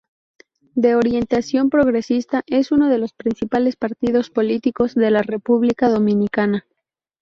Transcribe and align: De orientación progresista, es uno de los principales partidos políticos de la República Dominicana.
De 0.73 0.95
orientación 0.95 1.69
progresista, 1.69 2.41
es 2.47 2.71
uno 2.71 2.89
de 2.89 2.97
los 2.97 3.13
principales 3.13 3.75
partidos 3.75 4.31
políticos 4.31 4.95
de 4.95 5.11
la 5.11 5.21
República 5.21 5.89
Dominicana. 5.89 6.65